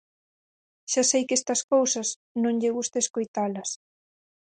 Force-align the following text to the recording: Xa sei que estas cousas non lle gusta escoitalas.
Xa 0.91 1.03
sei 1.11 1.23
que 1.27 1.37
estas 1.39 1.61
cousas 1.73 2.07
non 2.43 2.57
lle 2.61 2.75
gusta 2.77 2.97
escoitalas. 3.03 3.69